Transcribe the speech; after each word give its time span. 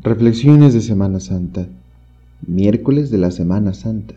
Reflexiones 0.00 0.72
de 0.72 0.80
Semana 0.80 1.20
Santa. 1.20 1.68
Miércoles 2.46 3.10
de 3.10 3.18
la 3.18 3.30
Semana 3.30 3.74
Santa. 3.74 4.14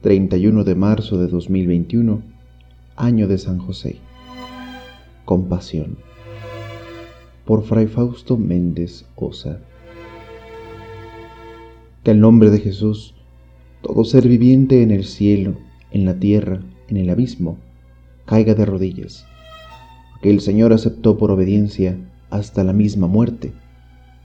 31 0.00 0.64
de 0.64 0.74
marzo 0.74 1.18
de 1.18 1.28
2021. 1.28 2.22
Año 2.96 3.28
de 3.28 3.36
San 3.36 3.58
José. 3.58 3.98
Compasión. 5.26 5.98
Por 7.44 7.64
Fray 7.64 7.86
Fausto 7.86 8.38
Méndez 8.38 9.04
Osa. 9.14 9.60
Que 12.02 12.12
el 12.12 12.20
nombre 12.20 12.48
de 12.50 12.60
Jesús, 12.60 13.14
todo 13.82 14.04
ser 14.04 14.26
viviente 14.26 14.82
en 14.82 14.90
el 14.90 15.04
cielo, 15.04 15.54
en 15.90 16.06
la 16.06 16.14
tierra, 16.14 16.62
en 16.88 16.96
el 16.96 17.10
abismo, 17.10 17.58
caiga 18.24 18.54
de 18.54 18.64
rodillas. 18.64 19.26
Que 20.22 20.30
el 20.30 20.40
Señor 20.40 20.72
aceptó 20.72 21.18
por 21.18 21.30
obediencia 21.30 21.98
hasta 22.30 22.64
la 22.64 22.72
misma 22.72 23.06
muerte 23.06 23.52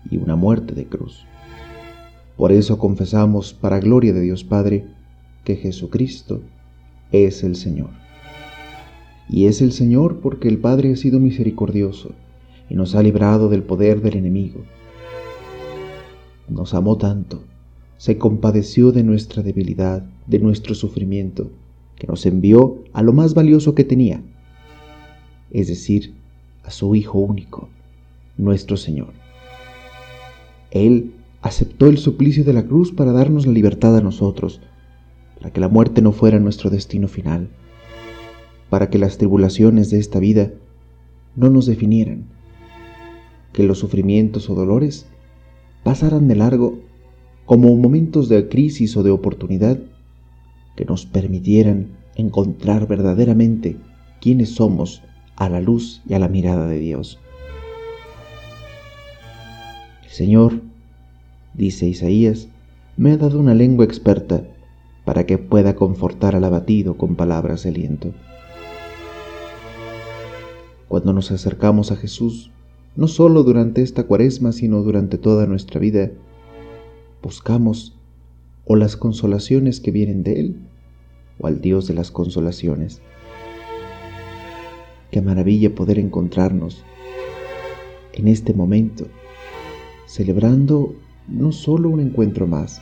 y 0.09 0.17
una 0.17 0.35
muerte 0.35 0.73
de 0.75 0.85
cruz. 0.85 1.25
Por 2.37 2.51
eso 2.51 2.77
confesamos, 2.77 3.53
para 3.53 3.79
gloria 3.79 4.13
de 4.13 4.21
Dios 4.21 4.43
Padre, 4.43 4.85
que 5.43 5.55
Jesucristo 5.55 6.41
es 7.11 7.43
el 7.43 7.55
Señor. 7.55 7.89
Y 9.27 9.45
es 9.45 9.61
el 9.61 9.71
Señor 9.71 10.19
porque 10.21 10.47
el 10.47 10.57
Padre 10.57 10.93
ha 10.93 10.95
sido 10.95 11.19
misericordioso 11.19 12.11
y 12.69 12.75
nos 12.75 12.95
ha 12.95 13.03
librado 13.03 13.49
del 13.49 13.63
poder 13.63 14.01
del 14.01 14.17
enemigo. 14.17 14.61
Nos 16.47 16.73
amó 16.73 16.97
tanto, 16.97 17.43
se 17.97 18.17
compadeció 18.17 18.91
de 18.91 19.03
nuestra 19.03 19.43
debilidad, 19.43 20.03
de 20.25 20.39
nuestro 20.39 20.73
sufrimiento, 20.75 21.51
que 21.95 22.07
nos 22.07 22.25
envió 22.25 22.83
a 22.93 23.03
lo 23.03 23.11
más 23.11 23.33
valioso 23.33 23.75
que 23.75 23.83
tenía, 23.83 24.23
es 25.51 25.67
decir, 25.67 26.15
a 26.63 26.71
su 26.71 26.95
Hijo 26.95 27.19
único, 27.19 27.69
nuestro 28.37 28.77
Señor. 28.77 29.18
Él 30.71 31.13
aceptó 31.41 31.87
el 31.87 31.97
suplicio 31.97 32.43
de 32.43 32.53
la 32.53 32.65
cruz 32.65 32.91
para 32.91 33.11
darnos 33.11 33.45
la 33.45 33.53
libertad 33.53 33.95
a 33.95 34.01
nosotros, 34.01 34.61
para 35.37 35.51
que 35.51 35.59
la 35.59 35.69
muerte 35.69 36.01
no 36.01 36.11
fuera 36.11 36.39
nuestro 36.39 36.69
destino 36.69 37.07
final, 37.07 37.49
para 38.69 38.89
que 38.89 38.99
las 38.99 39.17
tribulaciones 39.17 39.89
de 39.89 39.99
esta 39.99 40.19
vida 40.19 40.51
no 41.35 41.49
nos 41.49 41.65
definieran, 41.65 42.25
que 43.53 43.63
los 43.63 43.79
sufrimientos 43.79 44.49
o 44.49 44.55
dolores 44.55 45.07
pasaran 45.83 46.27
de 46.27 46.35
largo 46.35 46.79
como 47.45 47.75
momentos 47.75 48.29
de 48.29 48.47
crisis 48.47 48.95
o 48.95 49.03
de 49.03 49.11
oportunidad 49.11 49.79
que 50.75 50.85
nos 50.85 51.05
permitieran 51.05 51.97
encontrar 52.15 52.87
verdaderamente 52.87 53.77
quiénes 54.21 54.49
somos 54.49 55.01
a 55.35 55.49
la 55.49 55.61
luz 55.61 56.01
y 56.07 56.13
a 56.13 56.19
la 56.19 56.27
mirada 56.27 56.67
de 56.67 56.79
Dios. 56.79 57.19
Señor, 60.09 60.61
dice 61.53 61.87
Isaías, 61.87 62.49
me 62.97 63.11
ha 63.11 63.17
dado 63.17 63.39
una 63.39 63.53
lengua 63.53 63.85
experta 63.85 64.43
para 65.05 65.27
que 65.27 65.37
pueda 65.37 65.75
confortar 65.75 66.35
al 66.35 66.43
abatido 66.43 66.97
con 66.97 67.15
palabras 67.15 67.63
de 67.63 67.69
aliento. 67.69 68.11
Cuando 70.87 71.13
nos 71.13 71.31
acercamos 71.31 71.91
a 71.91 71.95
Jesús, 71.95 72.51
no 72.95 73.07
solo 73.07 73.43
durante 73.43 73.83
esta 73.83 74.07
cuaresma, 74.07 74.51
sino 74.51 74.81
durante 74.81 75.19
toda 75.19 75.45
nuestra 75.45 75.79
vida, 75.79 76.09
buscamos 77.21 77.95
o 78.65 78.75
las 78.75 78.97
consolaciones 78.97 79.79
que 79.79 79.91
vienen 79.91 80.23
de 80.23 80.39
Él, 80.39 80.55
o 81.37 81.45
al 81.45 81.61
Dios 81.61 81.87
de 81.87 81.93
las 81.93 82.09
consolaciones. 82.09 82.99
Qué 85.11 85.21
maravilla 85.21 85.73
poder 85.75 85.99
encontrarnos 85.99 86.83
en 88.13 88.27
este 88.27 88.55
momento 88.55 89.05
celebrando 90.09 90.95
no 91.27 91.51
solo 91.51 91.87
un 91.87 91.99
encuentro 91.99 92.47
más, 92.47 92.81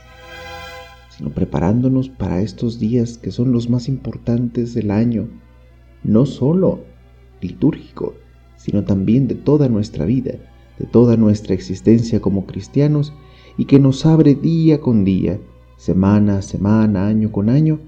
sino 1.10 1.28
preparándonos 1.28 2.08
para 2.08 2.40
estos 2.40 2.78
días 2.78 3.18
que 3.18 3.30
son 3.30 3.52
los 3.52 3.68
más 3.68 3.86
importantes 3.86 4.72
del 4.72 4.90
año, 4.90 5.28
no 6.02 6.24
solo 6.24 6.80
litúrgico, 7.42 8.14
sino 8.56 8.84
también 8.84 9.28
de 9.28 9.34
toda 9.34 9.68
nuestra 9.68 10.06
vida, 10.06 10.36
de 10.78 10.86
toda 10.86 11.18
nuestra 11.18 11.52
existencia 11.52 12.20
como 12.20 12.46
cristianos 12.46 13.12
y 13.58 13.66
que 13.66 13.78
nos 13.78 14.06
abre 14.06 14.34
día 14.34 14.80
con 14.80 15.04
día, 15.04 15.38
semana 15.76 16.38
a 16.38 16.42
semana, 16.42 17.08
año 17.08 17.30
con 17.30 17.50
año, 17.50 17.78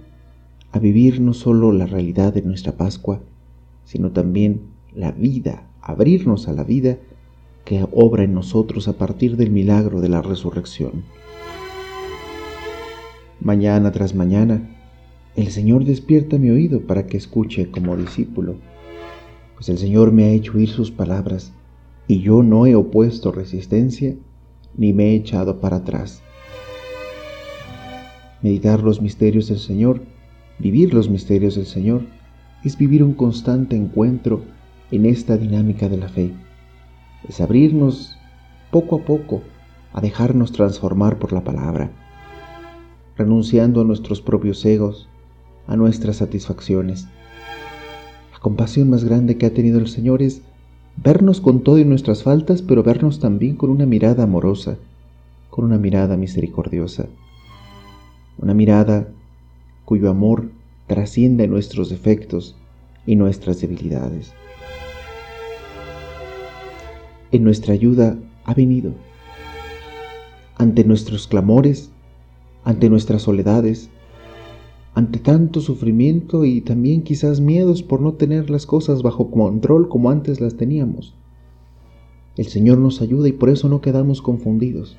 a 0.71 0.79
vivir 0.79 1.19
no 1.23 1.33
solo 1.33 1.73
la 1.73 1.87
realidad 1.87 2.35
de 2.35 2.43
nuestra 2.43 2.77
Pascua, 2.77 3.23
sino 3.85 4.11
también 4.13 4.61
la 4.95 5.13
vida, 5.13 5.67
abrirnos 5.81 6.47
a 6.47 6.53
la 6.53 6.63
vida 6.63 6.99
que 7.65 7.87
obra 7.93 8.25
en 8.25 8.35
nosotros 8.35 8.89
a 8.89 8.95
partir 8.95 9.37
del 9.37 9.51
milagro 9.51 10.01
de 10.01 10.09
la 10.09 10.23
resurrección. 10.23 11.05
Mañana 13.41 13.93
tras 13.93 14.15
mañana, 14.15 14.77
el 15.37 15.51
Señor 15.51 15.85
despierta 15.85 16.39
mi 16.39 16.51
oído 16.51 16.81
para 16.81 17.07
que 17.07 17.17
escuche 17.17 17.71
como 17.71 17.97
discípulo, 17.97 18.57
pues 19.55 19.69
el 19.69 19.79
Señor 19.79 20.13
me 20.13 20.25
ha 20.25 20.31
hecho 20.31 20.53
oír 20.57 20.69
sus 20.69 20.91
palabras, 20.91 21.53
y 22.07 22.21
yo 22.21 22.43
no 22.43 22.67
he 22.67 22.75
opuesto 22.75 23.31
resistencia 23.31 24.17
ni 24.77 24.93
me 24.93 25.11
he 25.11 25.15
echado 25.15 25.61
para 25.61 25.77
atrás. 25.77 26.23
Meditar 28.43 28.83
los 28.83 29.01
misterios 29.01 29.49
del 29.49 29.59
Señor, 29.59 30.03
vivir 30.59 30.93
los 30.93 31.09
misterios 31.09 31.55
del 31.55 31.67
Señor, 31.67 32.03
es 32.65 32.77
vivir 32.77 33.03
un 33.03 33.15
constante 33.15 33.77
encuentro 33.77 34.43
en 34.91 35.07
esta 35.07 35.37
dinámica 35.37 35.89
de 35.89 35.97
la 35.97 36.09
fe 36.09 36.33
es 37.29 37.41
abrirnos 37.41 38.17
poco 38.71 38.97
a 38.97 39.05
poco 39.05 39.43
a 39.93 40.01
dejarnos 40.01 40.53
transformar 40.53 41.19
por 41.19 41.33
la 41.33 41.43
palabra, 41.43 41.91
renunciando 43.17 43.81
a 43.81 43.85
nuestros 43.85 44.23
propios 44.23 44.65
egos, 44.65 45.09
a 45.67 45.77
nuestras 45.77 46.17
satisfacciones. 46.17 47.09
La 48.33 48.39
compasión 48.39 48.91
más 48.91 49.05
grande 49.05 49.37
que 49.37 49.47
ha 49.47 49.55
tenido 49.55 49.79
el 49.79 49.89
Señor 49.89 50.23
es 50.23 50.43
vernos 50.97 51.41
con 51.41 51.63
todo 51.63 51.79
y 51.79 51.85
nuestras 51.85 52.23
faltas, 52.23 52.63
pero 52.63 52.83
vernos 52.83 53.21
también 53.21 53.57
con 53.57 53.71
una 53.71 53.87
mirada 53.87 54.25
amorosa, 54.25 54.79
con 55.51 55.65
una 55.65 55.79
mirada 55.79 56.17
misericordiosa, 56.17 57.07
una 58.39 58.55
mirada 58.55 59.09
cuyo 59.85 60.09
amor 60.09 60.51
trasciende 60.87 61.49
nuestros 61.49 61.91
defectos 61.91 62.57
y 63.07 63.17
nuestras 63.17 63.61
debilidades 63.61 64.33
en 67.33 67.45
nuestra 67.45 67.75
ayuda 67.75 68.19
ha 68.45 68.55
venido. 68.55 68.93
Ante 70.57 70.85
nuestros 70.85 71.27
clamores, 71.27 71.91
ante 72.65 72.91
nuestras 72.91 73.23
soledades, 73.23 73.91
ante 74.95 75.19
tanto 75.19 75.61
sufrimiento 75.61 76.45
y 76.45 76.61
también 76.61 77.03
quizás 77.03 77.41
miedos 77.41 77.83
por 77.83 78.01
no 78.01 78.15
tener 78.15 78.51
las 78.51 78.67
cosas 78.67 79.03
bajo 79.03 79.31
control 79.31 79.89
como 79.89 80.11
antes 80.11 80.41
las 80.41 80.57
teníamos. 80.57 81.15
El 82.37 82.47
Señor 82.47 82.79
nos 82.79 83.01
ayuda 83.01 83.29
y 83.29 83.33
por 83.33 83.51
eso 83.51 83.69
no 83.69 83.81
quedamos 83.81 84.23
confundidos. 84.23 84.97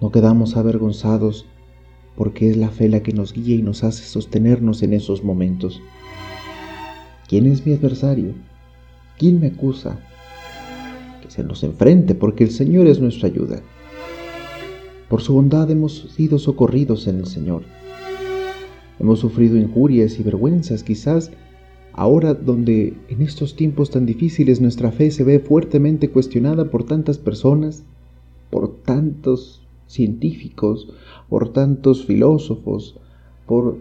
No 0.00 0.10
quedamos 0.10 0.56
avergonzados 0.56 1.46
porque 2.16 2.50
es 2.50 2.56
la 2.56 2.68
fe 2.68 2.88
la 2.88 3.02
que 3.02 3.12
nos 3.12 3.32
guía 3.32 3.56
y 3.56 3.62
nos 3.62 3.84
hace 3.84 4.04
sostenernos 4.04 4.82
en 4.82 4.94
esos 4.94 5.22
momentos. 5.22 5.82
¿Quién 7.28 7.46
es 7.46 7.66
mi 7.66 7.74
adversario? 7.74 8.34
¿Quién 9.18 9.40
me 9.40 9.48
acusa? 9.48 9.98
Que 11.22 11.30
se 11.30 11.42
nos 11.42 11.62
enfrente, 11.62 12.14
porque 12.14 12.44
el 12.44 12.50
Señor 12.50 12.86
es 12.86 13.00
nuestra 13.00 13.28
ayuda. 13.28 13.60
Por 15.08 15.22
su 15.22 15.32
bondad 15.34 15.70
hemos 15.70 16.10
sido 16.14 16.38
socorridos 16.38 17.06
en 17.06 17.20
el 17.20 17.26
Señor. 17.26 17.62
Hemos 18.98 19.20
sufrido 19.20 19.56
injurias 19.56 20.18
y 20.18 20.22
vergüenzas, 20.22 20.82
quizás 20.82 21.30
ahora 21.92 22.34
donde 22.34 22.94
en 23.08 23.22
estos 23.22 23.56
tiempos 23.56 23.90
tan 23.90 24.04
difíciles 24.04 24.60
nuestra 24.60 24.92
fe 24.92 25.10
se 25.10 25.24
ve 25.24 25.38
fuertemente 25.38 26.10
cuestionada 26.10 26.70
por 26.70 26.84
tantas 26.84 27.16
personas, 27.16 27.84
por 28.50 28.82
tantos 28.82 29.62
científicos, 29.86 30.92
por 31.30 31.52
tantos 31.54 32.04
filósofos, 32.04 32.98
por 33.46 33.78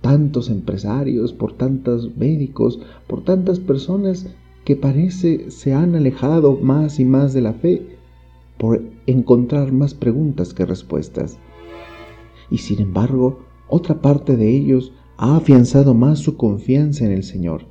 tantos 0.00 0.50
empresarios, 0.50 1.32
por 1.32 1.52
tantos 1.52 2.16
médicos, 2.16 2.80
por 3.06 3.22
tantas 3.22 3.60
personas 3.60 4.26
que 4.64 4.76
parece 4.76 5.50
se 5.50 5.74
han 5.74 5.94
alejado 5.94 6.56
más 6.56 7.00
y 7.00 7.04
más 7.04 7.32
de 7.32 7.40
la 7.40 7.52
fe 7.52 7.98
por 8.58 8.82
encontrar 9.06 9.72
más 9.72 9.94
preguntas 9.94 10.54
que 10.54 10.64
respuestas. 10.64 11.38
Y 12.50 12.58
sin 12.58 12.80
embargo, 12.80 13.40
otra 13.68 14.00
parte 14.00 14.36
de 14.36 14.54
ellos 14.54 14.92
ha 15.16 15.36
afianzado 15.36 15.94
más 15.94 16.18
su 16.18 16.36
confianza 16.36 17.04
en 17.04 17.12
el 17.12 17.24
Señor. 17.24 17.62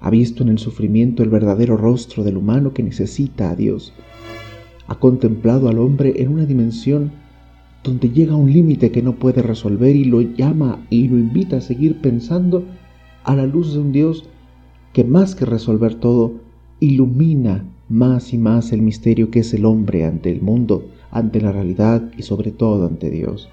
Ha 0.00 0.10
visto 0.10 0.42
en 0.42 0.48
el 0.48 0.58
sufrimiento 0.58 1.22
el 1.22 1.30
verdadero 1.30 1.76
rostro 1.76 2.24
del 2.24 2.36
humano 2.36 2.72
que 2.72 2.82
necesita 2.82 3.50
a 3.50 3.56
Dios. 3.56 3.92
Ha 4.88 4.98
contemplado 4.98 5.68
al 5.68 5.78
hombre 5.78 6.14
en 6.16 6.28
una 6.28 6.46
dimensión 6.46 7.12
donde 7.84 8.10
llega 8.10 8.32
a 8.32 8.36
un 8.36 8.52
límite 8.52 8.90
que 8.90 9.02
no 9.02 9.16
puede 9.16 9.42
resolver 9.42 9.94
y 9.96 10.04
lo 10.04 10.20
llama 10.20 10.84
y 10.90 11.08
lo 11.08 11.18
invita 11.18 11.58
a 11.58 11.60
seguir 11.60 12.00
pensando 12.00 12.64
a 13.24 13.34
la 13.36 13.46
luz 13.46 13.72
de 13.72 13.78
un 13.78 13.92
Dios 13.92 14.28
que 14.92 15.04
más 15.04 15.34
que 15.34 15.44
resolver 15.44 15.94
todo, 15.94 16.32
ilumina 16.80 17.64
más 17.88 18.32
y 18.32 18.38
más 18.38 18.72
el 18.72 18.82
misterio 18.82 19.30
que 19.30 19.40
es 19.40 19.52
el 19.54 19.64
hombre 19.64 20.04
ante 20.04 20.30
el 20.30 20.42
mundo, 20.42 20.84
ante 21.10 21.40
la 21.40 21.52
realidad 21.52 22.10
y 22.16 22.22
sobre 22.22 22.50
todo 22.50 22.86
ante 22.86 23.10
Dios. 23.10 23.48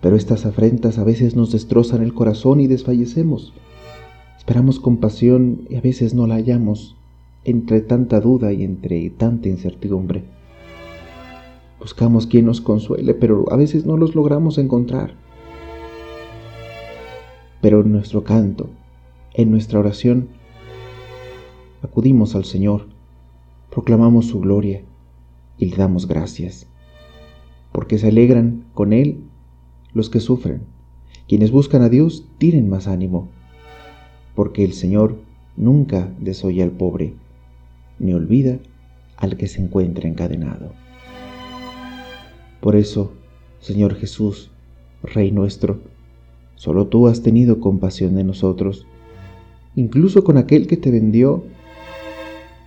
Pero 0.00 0.16
estas 0.16 0.46
afrentas 0.46 0.98
a 0.98 1.04
veces 1.04 1.34
nos 1.34 1.52
destrozan 1.52 2.02
el 2.02 2.14
corazón 2.14 2.60
y 2.60 2.66
desfallecemos. 2.66 3.52
Esperamos 4.38 4.78
compasión 4.78 5.62
y 5.68 5.76
a 5.76 5.80
veces 5.80 6.14
no 6.14 6.26
la 6.26 6.36
hallamos 6.36 6.96
entre 7.44 7.80
tanta 7.80 8.20
duda 8.20 8.52
y 8.52 8.62
entre 8.62 9.10
tanta 9.10 9.48
incertidumbre. 9.48 10.22
Buscamos 11.80 12.26
quien 12.26 12.46
nos 12.46 12.60
consuele, 12.60 13.14
pero 13.14 13.44
a 13.50 13.56
veces 13.56 13.86
no 13.86 13.96
los 13.96 14.14
logramos 14.14 14.58
encontrar. 14.58 15.14
Pero 17.60 17.80
en 17.80 17.92
nuestro 17.92 18.22
canto, 18.22 18.68
en 19.36 19.50
nuestra 19.50 19.78
oración, 19.78 20.30
acudimos 21.82 22.34
al 22.34 22.46
Señor, 22.46 22.88
proclamamos 23.70 24.26
su 24.26 24.40
gloria 24.40 24.82
y 25.58 25.66
le 25.66 25.76
damos 25.76 26.08
gracias, 26.08 26.66
porque 27.70 27.98
se 27.98 28.08
alegran 28.08 28.64
con 28.72 28.94
Él 28.94 29.20
los 29.92 30.08
que 30.08 30.20
sufren. 30.20 30.62
Quienes 31.28 31.50
buscan 31.50 31.82
a 31.82 31.90
Dios 31.90 32.26
tienen 32.38 32.70
más 32.70 32.86
ánimo, 32.86 33.28
porque 34.34 34.64
el 34.64 34.72
Señor 34.72 35.18
nunca 35.56 36.10
desoye 36.18 36.62
al 36.62 36.70
pobre, 36.70 37.14
ni 37.98 38.14
olvida 38.14 38.58
al 39.18 39.36
que 39.36 39.48
se 39.48 39.60
encuentra 39.60 40.08
encadenado. 40.08 40.72
Por 42.60 42.74
eso, 42.74 43.12
Señor 43.60 43.96
Jesús, 43.96 44.50
Rey 45.02 45.30
nuestro, 45.30 45.80
solo 46.54 46.86
tú 46.86 47.06
has 47.06 47.22
tenido 47.22 47.60
compasión 47.60 48.14
de 48.14 48.24
nosotros, 48.24 48.86
incluso 49.76 50.24
con 50.24 50.38
aquel 50.38 50.66
que 50.66 50.76
te 50.76 50.90
vendió 50.90 51.44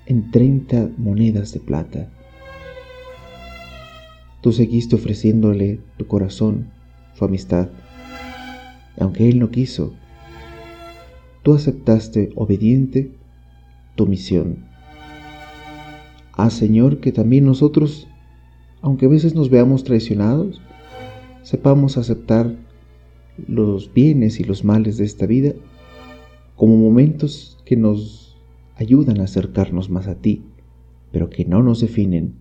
en 0.06 0.32
treinta 0.32 0.90
monedas 0.98 1.52
de 1.54 1.60
plata. 1.60 2.08
Tú 4.42 4.54
seguiste 4.54 4.96
ofreciéndole 4.96 5.82
tu 5.98 6.08
corazón, 6.08 6.70
su 7.14 7.26
amistad, 7.26 7.70
aunque 8.98 9.28
él 9.28 9.40
no 9.40 9.50
quiso. 9.50 9.94
Tú 11.44 11.54
aceptaste 11.54 12.30
obediente 12.36 13.12
tu 13.96 14.08
misión. 14.08 14.66
Ah, 16.34 16.50
Señor, 16.50 17.00
que 17.00 17.12
también 17.12 17.46
nosotros, 17.46 18.08
aunque 18.82 19.08
a 19.08 19.10
veces 19.10 19.36
nos 19.36 19.50
veamos 19.50 19.84
traicionados, 19.84 20.62
sepamos 21.44 21.98
aceptar 21.98 22.56
los 23.48 23.94
bienes 23.94 24.40
y 24.40 24.44
los 24.44 24.64
males 24.64 24.98
de 24.98 25.06
esta 25.06 25.26
vida 25.26 25.54
como 26.60 26.76
momentos 26.76 27.58
que 27.64 27.78
nos 27.78 28.36
ayudan 28.76 29.22
a 29.22 29.24
acercarnos 29.24 29.90
más 29.90 30.08
a 30.08 30.16
ti, 30.16 30.44
pero 31.10 31.30
que 31.30 31.46
no 31.46 31.64
nos 31.64 31.80
definen, 31.80 32.34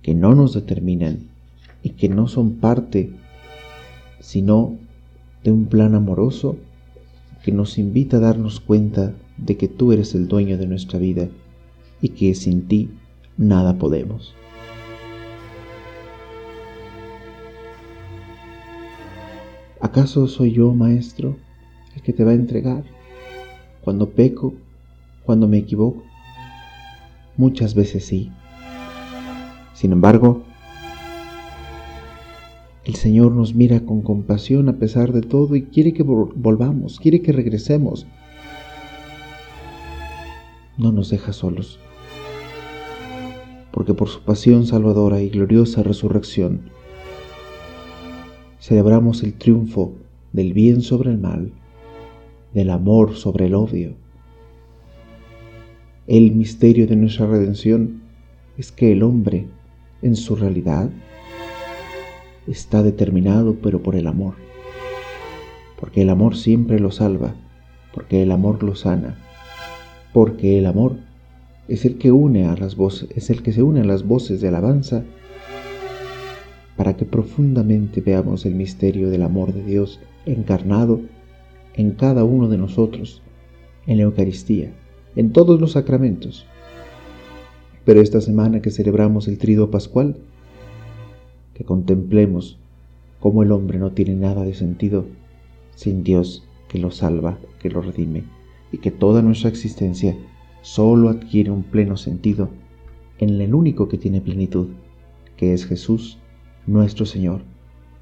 que 0.00 0.14
no 0.14 0.34
nos 0.34 0.54
determinan 0.54 1.28
y 1.82 1.90
que 1.90 2.08
no 2.08 2.26
son 2.26 2.52
parte, 2.54 3.10
sino 4.18 4.78
de 5.42 5.52
un 5.52 5.66
plan 5.66 5.94
amoroso 5.94 6.56
que 7.44 7.52
nos 7.52 7.76
invita 7.76 8.16
a 8.16 8.20
darnos 8.20 8.60
cuenta 8.60 9.12
de 9.36 9.58
que 9.58 9.68
tú 9.68 9.92
eres 9.92 10.14
el 10.14 10.26
dueño 10.26 10.56
de 10.56 10.66
nuestra 10.66 10.98
vida 10.98 11.28
y 12.00 12.08
que 12.08 12.34
sin 12.34 12.66
ti 12.66 12.88
nada 13.36 13.76
podemos. 13.76 14.34
¿Acaso 19.82 20.28
soy 20.28 20.52
yo, 20.52 20.72
Maestro, 20.72 21.36
el 21.94 22.00
que 22.00 22.14
te 22.14 22.24
va 22.24 22.30
a 22.30 22.34
entregar? 22.34 22.84
Cuando 23.84 24.08
peco, 24.08 24.54
cuando 25.24 25.46
me 25.46 25.58
equivoco? 25.58 26.02
Muchas 27.36 27.74
veces 27.74 28.06
sí. 28.06 28.30
Sin 29.74 29.92
embargo, 29.92 30.42
el 32.84 32.94
Señor 32.94 33.32
nos 33.32 33.54
mira 33.54 33.80
con 33.80 34.00
compasión 34.00 34.70
a 34.70 34.78
pesar 34.78 35.12
de 35.12 35.20
todo 35.20 35.54
y 35.54 35.64
quiere 35.64 35.92
que 35.92 36.02
volvamos, 36.02 36.98
quiere 36.98 37.20
que 37.20 37.32
regresemos. 37.32 38.06
No 40.78 40.90
nos 40.90 41.10
deja 41.10 41.34
solos, 41.34 41.78
porque 43.70 43.92
por 43.92 44.08
su 44.08 44.22
pasión 44.22 44.66
salvadora 44.66 45.20
y 45.20 45.28
gloriosa 45.28 45.82
resurrección, 45.82 46.70
celebramos 48.60 49.22
el 49.22 49.34
triunfo 49.34 49.92
del 50.32 50.54
bien 50.54 50.80
sobre 50.80 51.10
el 51.10 51.18
mal, 51.18 51.52
del 52.54 52.70
amor 52.70 53.16
sobre 53.16 53.46
el 53.46 53.54
odio, 53.54 53.94
el 56.06 56.32
misterio 56.32 56.86
de 56.86 56.96
nuestra 56.96 57.26
redención 57.26 58.02
es 58.58 58.70
que 58.70 58.92
el 58.92 59.02
hombre, 59.02 59.46
en 60.02 60.16
su 60.16 60.36
realidad, 60.36 60.90
está 62.46 62.82
determinado 62.82 63.56
pero 63.62 63.82
por 63.82 63.96
el 63.96 64.06
amor. 64.06 64.34
Porque 65.80 66.02
el 66.02 66.10
amor 66.10 66.36
siempre 66.36 66.78
lo 66.78 66.90
salva, 66.90 67.34
porque 67.92 68.22
el 68.22 68.32
amor 68.32 68.62
lo 68.62 68.74
sana, 68.74 69.16
porque 70.12 70.58
el 70.58 70.66
amor 70.66 70.96
es 71.68 71.84
el 71.84 71.96
que 71.96 72.12
une 72.12 72.46
a 72.46 72.54
las 72.54 72.76
voces, 72.76 73.08
es 73.16 73.30
el 73.30 73.42
que 73.42 73.52
se 73.52 73.62
une 73.62 73.80
a 73.80 73.84
las 73.84 74.06
voces 74.06 74.40
de 74.40 74.48
alabanza 74.48 75.04
para 76.76 76.96
que 76.96 77.04
profundamente 77.04 78.00
veamos 78.00 78.44
el 78.44 78.54
misterio 78.54 79.08
del 79.08 79.22
amor 79.22 79.54
de 79.54 79.64
Dios 79.64 80.00
encarnado 80.26 81.00
en 81.74 81.92
cada 81.92 82.24
uno 82.24 82.48
de 82.48 82.58
nosotros 82.58 83.22
en 83.86 83.98
la 83.98 84.04
Eucaristía 84.04 84.72
en 85.16 85.32
todos 85.32 85.60
los 85.60 85.72
sacramentos. 85.72 86.46
Pero 87.84 88.00
esta 88.00 88.20
semana 88.20 88.62
que 88.62 88.70
celebramos 88.70 89.28
el 89.28 89.38
trido 89.38 89.70
pascual, 89.70 90.16
que 91.54 91.64
contemplemos 91.64 92.58
cómo 93.20 93.42
el 93.42 93.52
hombre 93.52 93.78
no 93.78 93.92
tiene 93.92 94.14
nada 94.14 94.44
de 94.44 94.54
sentido 94.54 95.06
sin 95.76 96.02
Dios 96.02 96.46
que 96.68 96.78
lo 96.78 96.90
salva, 96.90 97.38
que 97.60 97.70
lo 97.70 97.80
redime, 97.80 98.24
y 98.72 98.78
que 98.78 98.90
toda 98.90 99.22
nuestra 99.22 99.50
existencia 99.50 100.16
solo 100.62 101.10
adquiere 101.10 101.50
un 101.50 101.62
pleno 101.62 101.96
sentido 101.96 102.48
en 103.18 103.40
el 103.40 103.54
único 103.54 103.88
que 103.88 103.98
tiene 103.98 104.20
plenitud, 104.20 104.68
que 105.36 105.52
es 105.52 105.66
Jesús, 105.66 106.18
nuestro 106.66 107.06
Señor, 107.06 107.42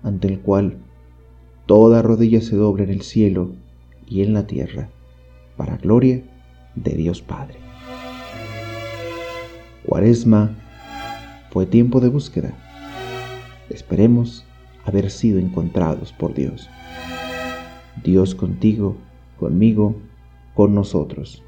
ante 0.02 0.28
el 0.28 0.40
cual 0.40 0.78
toda 1.66 2.02
rodilla 2.02 2.40
se 2.40 2.56
dobla 2.56 2.84
en 2.84 2.90
el 2.90 3.02
cielo 3.02 3.52
y 4.06 4.22
en 4.22 4.34
la 4.34 4.46
tierra, 4.46 4.88
para 5.56 5.76
gloria 5.76 6.22
de 6.74 6.92
Dios 6.92 7.22
Padre. 7.22 7.58
Cuaresma 9.84 10.56
fue 11.50 11.66
tiempo 11.66 12.00
de 12.00 12.08
búsqueda. 12.08 12.54
Esperemos 13.68 14.44
haber 14.84 15.10
sido 15.10 15.38
encontrados 15.38 16.12
por 16.12 16.34
Dios. 16.34 16.68
Dios 18.02 18.34
contigo, 18.34 18.96
conmigo, 19.38 19.96
con 20.54 20.74
nosotros. 20.74 21.42